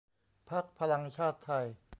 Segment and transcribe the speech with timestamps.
[0.49, 1.65] พรรคพลังชาติไทย